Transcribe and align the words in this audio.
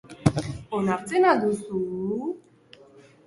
Onartzen 0.77 1.27
al 1.31 1.43
duzu? 1.43 1.83